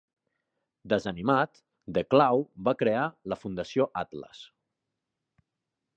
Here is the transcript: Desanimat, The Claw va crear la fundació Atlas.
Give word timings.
Desanimat, 0.93 1.61
The 1.97 2.03
Claw 2.15 2.41
va 2.69 2.75
crear 2.81 3.05
la 3.35 3.41
fundació 3.45 3.91
Atlas. 4.05 4.45